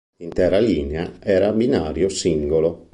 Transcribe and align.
L'intera 0.17 0.57
linea 0.59 1.19
era 1.21 1.49
a 1.49 1.51
binario 1.53 2.09
singolo. 2.09 2.89